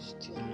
Cristo. 0.00 0.49